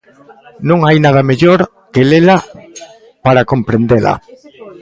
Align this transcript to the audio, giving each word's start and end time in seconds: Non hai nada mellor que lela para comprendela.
Non 0.69 0.79
hai 0.87 0.97
nada 1.05 1.27
mellor 1.29 1.59
que 1.93 2.01
lela 2.11 2.37
para 3.25 3.47
comprendela. 3.51 4.13